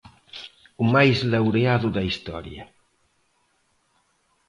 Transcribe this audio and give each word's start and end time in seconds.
O 0.81 0.83
máis 0.93 1.17
laureado 1.31 1.87
da 1.95 2.05
historia. 2.09 2.63